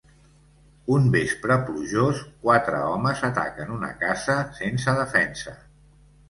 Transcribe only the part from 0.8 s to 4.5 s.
Un vespre plujós, quatre homes ataquen una casa